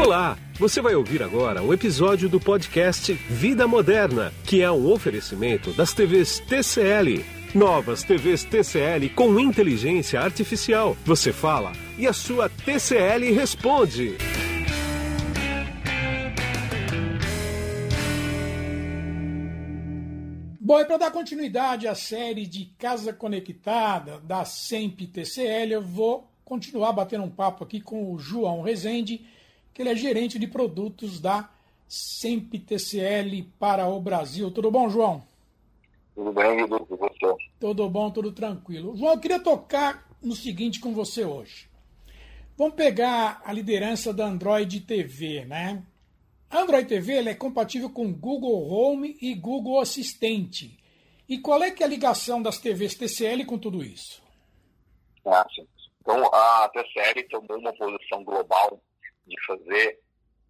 [0.00, 0.38] Olá!
[0.60, 5.92] Você vai ouvir agora um episódio do podcast Vida Moderna, que é um oferecimento das
[5.92, 7.24] TVs TCL.
[7.52, 10.96] Novas TVs TCL com inteligência artificial.
[11.04, 14.16] Você fala e a sua TCL responde.
[20.60, 26.30] Bom, e para dar continuidade à série de Casa Conectada da SEMP TCL, eu vou
[26.44, 29.26] continuar batendo um papo aqui com o João Rezende,
[29.72, 31.50] que ele é gerente de produtos da
[31.88, 34.50] SEMP TCL para o Brasil.
[34.50, 35.26] Tudo bom, João?
[36.14, 37.34] Tudo bem, Edu, com você?
[37.60, 38.96] Tudo bom, tudo tranquilo.
[38.96, 41.68] João, eu queria tocar no seguinte com você hoje.
[42.56, 45.82] Vamos pegar a liderança da Android TV, né?
[46.50, 50.76] A Android TV é compatível com Google Home e Google Assistente.
[51.28, 54.22] E qual é que é a ligação das TVs TCL com tudo isso?
[55.24, 55.66] Ah, sim.
[56.00, 58.80] Então, a TCL tomou uma posição global
[59.28, 60.00] de fazer,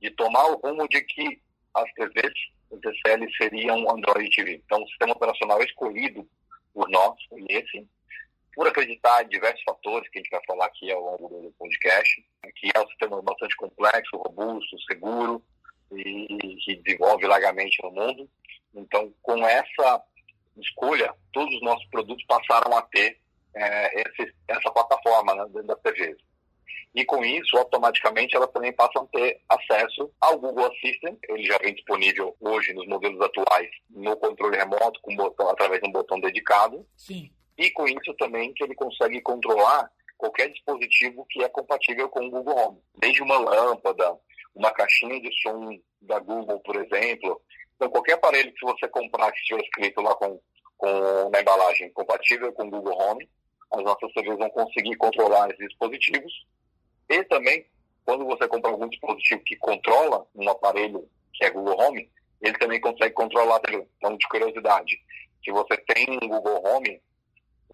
[0.00, 1.40] de tomar o rumo de que
[1.74, 2.32] as TVs
[2.78, 4.62] TCL seriam Android TV.
[4.64, 6.26] Então, o sistema operacional escolhido
[6.72, 7.86] por nós foi esse,
[8.54, 12.24] por acreditar em diversos fatores que a gente vai falar aqui ao longo do podcast,
[12.56, 15.42] que é um sistema bastante complexo, robusto, seguro,
[15.92, 18.30] e que desenvolve largamente no mundo.
[18.74, 20.02] Então, com essa
[20.58, 23.18] escolha, todos os nossos produtos passaram a ter
[23.54, 26.16] é, esse, essa plataforma né, dentro das TVs.
[26.94, 31.18] E com isso, automaticamente, elas também passam a ter acesso ao Google Assistant.
[31.28, 35.88] Ele já vem disponível hoje nos modelos atuais no controle remoto, com botão, através de
[35.88, 36.84] um botão dedicado.
[36.96, 37.30] Sim.
[37.56, 42.30] E com isso também que ele consegue controlar qualquer dispositivo que é compatível com o
[42.30, 42.78] Google Home.
[42.96, 44.16] Desde uma lâmpada,
[44.54, 47.40] uma caixinha de som da Google, por exemplo.
[47.76, 50.40] Então, qualquer aparelho que você comprar que estiver escrito lá com,
[50.76, 53.28] com na embalagem compatível com o Google Home,
[53.72, 56.32] as nossas TVs vão conseguir controlar esses dispositivos.
[57.10, 57.66] E também,
[58.04, 62.08] quando você compra algum dispositivo que controla um aparelho que é Google Home,
[62.40, 63.84] ele também consegue controlar a TV.
[63.98, 64.96] Então, de curiosidade,
[65.44, 67.02] se você tem um Google Home,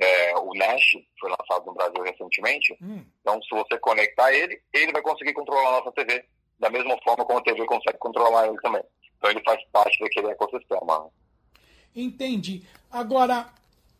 [0.01, 3.05] é, o Nash foi lançado no Brasil recentemente, hum.
[3.21, 6.25] então se você conectar ele, ele vai conseguir controlar a nossa TV
[6.59, 8.83] da mesma forma como a TV consegue controlar ele também.
[9.17, 11.11] Então ele faz parte daquele ecossistema.
[11.95, 12.63] Entendi.
[12.91, 13.51] Agora,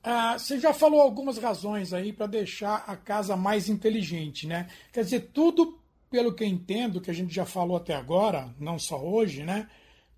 [0.09, 4.69] ah, você já falou algumas razões aí para deixar a casa mais inteligente, né?
[4.93, 5.79] Quer dizer, tudo,
[6.11, 9.69] pelo que entendo, que a gente já falou até agora, não só hoje, né?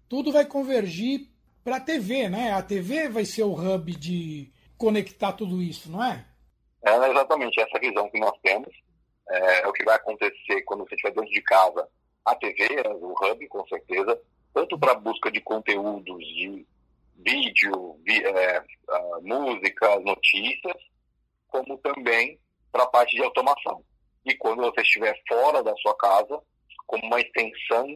[0.09, 1.27] Tudo vai convergir
[1.65, 2.53] para a TV, né?
[2.53, 6.25] A TV vai ser o hub de conectar tudo isso, não é?
[6.83, 8.69] É exatamente essa visão que nós temos.
[9.31, 11.89] É, é o que vai acontecer quando você estiver dentro de casa
[12.29, 14.21] a TV é o hub, com certeza,
[14.53, 16.67] tanto para busca de conteúdos de
[17.19, 18.63] vídeo, vi, é,
[19.23, 20.77] músicas, notícias,
[21.49, 22.39] como também
[22.71, 23.85] para a parte de automação.
[24.25, 26.41] E quando você estiver fora da sua casa,
[26.87, 27.87] como uma extensão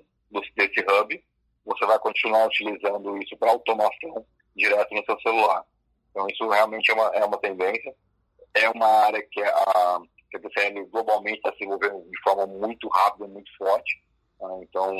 [0.56, 1.25] desse hub,
[1.65, 5.65] você vai continuar utilizando isso para automação direto no seu celular.
[6.10, 7.94] Então, isso realmente é uma, é uma tendência.
[8.54, 9.41] É uma área que
[10.33, 14.03] que a TCL globalmente está se desenvolvendo de forma muito rápida, muito forte.
[14.39, 14.49] Tá?
[14.62, 14.94] Então,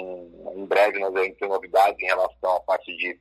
[0.55, 3.19] em breve nós vamos ter novidades em relação à parte de,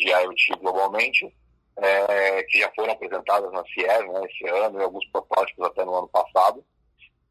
[0.00, 1.32] de IoT globalmente,
[1.76, 5.94] é, que já foram apresentadas na CIES né, esse ano e alguns protótipos até no
[5.94, 6.64] ano passado.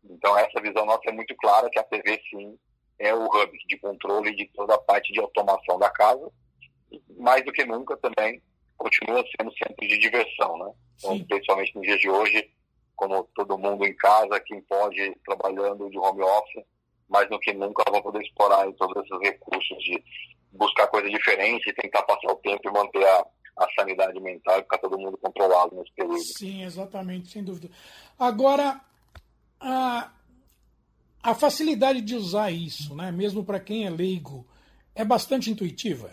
[0.10, 2.58] Então, essa visão nossa é muito clara que a TV, sim,
[2.98, 6.32] é o hub de controle de toda a parte de automação da casa.
[6.92, 8.42] E, mais do que nunca também
[8.78, 10.72] continua sendo centro de diversão, né?
[10.98, 12.50] Então, principalmente nos dias de hoje,
[12.96, 16.64] como todo mundo em casa, quem pode trabalhando de home office,
[17.10, 20.04] mais do que nunca vão poder explorar todos esses recursos de
[20.52, 23.26] buscar coisa diferente, e tentar passar o tempo e manter a,
[23.58, 26.20] a sanidade mental e ficar todo mundo controlado nesse período.
[26.38, 27.70] Sim, exatamente, sem dúvida.
[28.18, 28.82] Agora,
[29.60, 30.12] a,
[31.22, 34.48] a facilidade de usar isso, né, mesmo para quem é leigo,
[34.96, 36.10] é bastante intuitiva?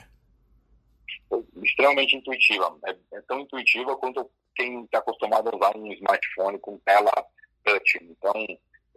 [1.32, 2.78] É extremamente intuitiva.
[2.84, 7.10] É, é tão intuitiva quanto quem está acostumado a usar um smartphone com tela
[7.64, 7.98] touch.
[8.02, 8.32] Então,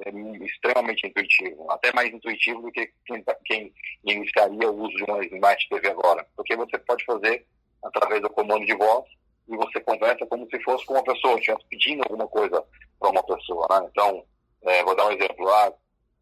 [0.06, 3.74] é extremamente intuitivo, até mais intuitivo do que quem, tá, quem
[4.06, 7.46] iniciaria o uso de uma Smart TV agora, porque você pode fazer
[7.84, 9.06] através do comando de voz
[9.48, 12.64] e você conversa como se fosse com uma pessoa, estivesse pedindo alguma coisa
[13.00, 13.88] para uma pessoa, né?
[13.92, 14.26] Então,
[14.64, 15.74] é, vou dar um exemplo, ah,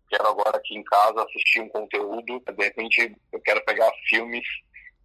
[0.09, 4.45] quero agora aqui em casa assistir um conteúdo, de repente eu quero pegar filmes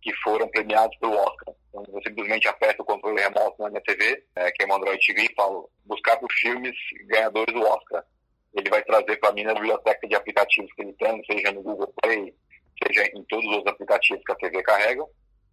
[0.00, 1.54] que foram premiados pelo Oscar.
[1.68, 5.04] Então, eu simplesmente aperto o controle remoto na minha TV, é, que é uma Android
[5.04, 6.74] TV, e falo, buscar por filmes
[7.06, 8.04] ganhadores do Oscar
[8.54, 11.92] ele vai trazer para mim na biblioteca de aplicativos que ele tem, seja no Google
[12.02, 12.34] Play,
[12.86, 15.04] seja em todos os aplicativos que a TV carrega,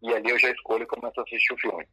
[0.01, 1.88] e ali eu já escolho e começo a assistir o filme.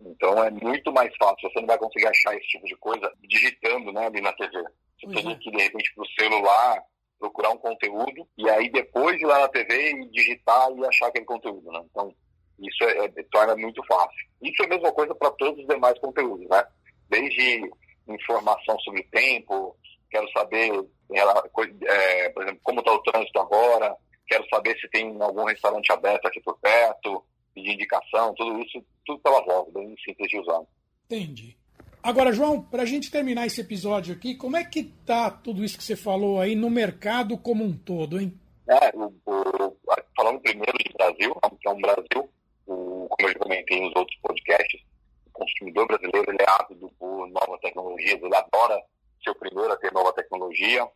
[0.00, 3.92] Então é muito mais fácil, você não vai conseguir achar esse tipo de coisa digitando
[3.92, 4.62] né, ali na TV.
[5.00, 5.12] Você uhum.
[5.12, 6.82] tem que ir de repente para o celular,
[7.18, 11.24] procurar um conteúdo e aí depois ir lá na TV e digitar e achar aquele
[11.24, 11.80] conteúdo, né?
[11.90, 12.14] Então,
[12.58, 14.28] isso é, é, torna muito fácil.
[14.42, 16.64] Isso é a mesma coisa para todos os demais conteúdos, né?
[17.08, 17.70] Desde
[18.06, 19.76] informação sobre tempo,
[20.14, 20.70] quero saber,
[21.12, 23.96] é, por exemplo, como está o trânsito agora,
[24.28, 27.24] quero saber se tem algum restaurante aberto aqui por perto,
[27.56, 30.60] de indicação, tudo isso, tudo pela voz, bem simples de usar.
[31.06, 31.56] Entendi.
[32.00, 35.78] Agora, João, para a gente terminar esse episódio aqui, como é que tá tudo isso
[35.78, 38.38] que você falou aí no mercado como um todo, hein?
[38.68, 39.76] É, o, o,
[40.16, 42.30] falando primeiro de Brasil, que é um Brasil,
[42.66, 44.80] o, como eu já comentei nos outros podcasts,
[45.26, 48.80] o consumidor brasileiro ele é ávido por novas tecnologias, ele adora
[49.24, 50.86] ser o primeiro a ter nova tecnologia,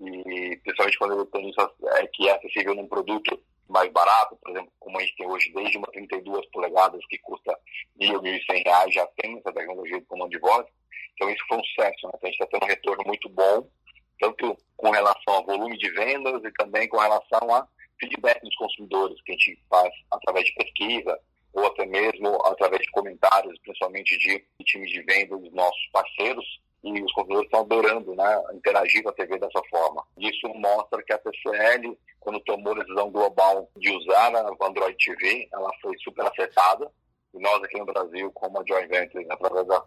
[0.00, 4.50] e principalmente quando ele tem isso é, que é acessível num produto mais barato, por
[4.50, 7.52] exemplo, como a gente tem hoje, desde uma 32 polegadas que custa
[8.00, 10.66] R$ 1.000, R$ 1.100, já tem essa tecnologia de comando de voz.
[11.14, 12.12] Então isso foi um sucesso, né?
[12.14, 13.68] Então, a gente está tendo um retorno muito bom,
[14.18, 17.68] tanto com relação ao volume de vendas e também com relação a
[18.00, 21.18] feedback dos consumidores, que a gente faz através de pesquisa
[21.52, 27.02] ou até mesmo através de comentários, principalmente de times de vendas dos nossos parceiros, e
[27.02, 30.04] os consumidores estão adorando né, interagir com a TV dessa forma.
[30.16, 35.48] Isso mostra que a TCL, quando tomou a decisão global de usar a Android TV,
[35.52, 36.90] ela foi super acertada.
[37.34, 39.84] E nós aqui no Brasil, como a Joint Venture, através da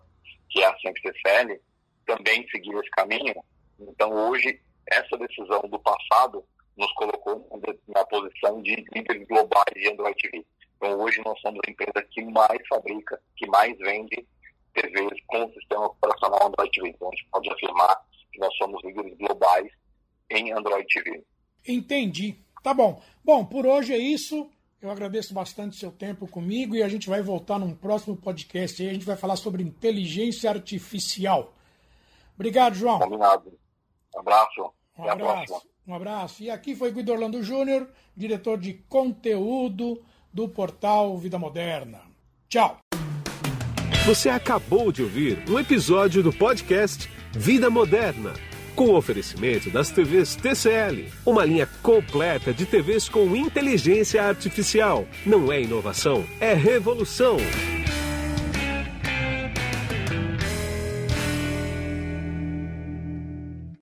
[0.50, 1.62] que é a Sempre TCL,
[2.06, 3.36] também seguimos esse caminho.
[3.80, 6.44] Então, hoje, essa decisão do passado
[6.76, 7.48] nos colocou
[7.88, 10.46] na posição de líderes globais de Android TV.
[10.76, 14.28] Então, hoje, nós somos a empresa que mais fabrica, que mais vende
[14.74, 16.90] TVs com o sistema operacional Android TV.
[16.90, 17.96] Então, a gente pode afirmar
[18.32, 19.72] que nós somos líderes globais
[20.30, 21.24] em Android TV.
[21.68, 22.38] Entendi.
[22.64, 23.02] Tá bom.
[23.24, 24.50] Bom, por hoje é isso.
[24.82, 28.82] Eu agradeço bastante o seu tempo comigo e a gente vai voltar num próximo podcast.
[28.82, 31.54] Aí a gente vai falar sobre inteligência artificial.
[32.34, 33.00] Obrigado, João.
[33.00, 33.60] Combinado.
[34.16, 34.74] Um abraço.
[34.98, 35.62] Um abraço.
[35.88, 36.44] Um abraço.
[36.44, 40.04] E aqui foi Guido Orlando Júnior, diretor de conteúdo
[40.34, 42.02] do portal Vida Moderna.
[42.50, 42.80] Tchau.
[44.06, 48.34] Você acabou de ouvir um episódio do podcast Vida Moderna,
[48.76, 55.08] com o oferecimento das TVs TCL, uma linha completa de TVs com inteligência artificial.
[55.24, 57.38] Não é inovação, é revolução.